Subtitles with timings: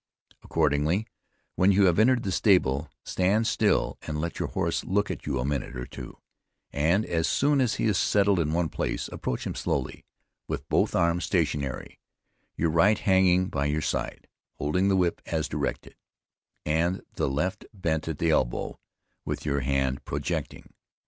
[0.41, 1.05] Accordingly,
[1.55, 5.37] when you have entered the stable, stand still and let your horse look at you
[5.37, 6.17] a minute or two,
[6.71, 10.03] and as soon as he is settled in one place, approach him slowly,
[10.47, 11.99] with both arms stationary,
[12.55, 15.95] your right hanging by your side, holding the whip as directed,
[16.65, 18.79] and the left bent at the elbow,
[19.23, 20.73] with your hand projecting.